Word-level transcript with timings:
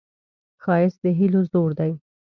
ښایست 0.63 0.99
د 1.03 1.05
هیلو 1.19 1.41
زور 1.51 1.69
دی 1.79 1.91